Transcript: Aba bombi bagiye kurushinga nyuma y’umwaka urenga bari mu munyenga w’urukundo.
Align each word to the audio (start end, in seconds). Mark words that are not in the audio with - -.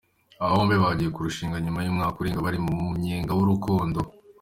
Aba 0.41 0.53
bombi 0.57 0.75
bagiye 0.83 1.09
kurushinga 1.15 1.57
nyuma 1.65 1.79
y’umwaka 1.81 2.17
urenga 2.19 2.45
bari 2.47 2.59
mu 2.65 2.71
munyenga 2.83 3.31
w’urukundo. 3.37 3.99